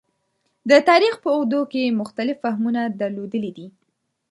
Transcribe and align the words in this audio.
د 0.69 0.71
تاریخ 0.89 1.13
په 1.23 1.29
اوږدو 1.35 1.61
کې 1.71 1.97
مختلف 2.01 2.37
فهمونه 2.43 2.81
درلودلي 3.01 3.51
دي. 3.57 3.67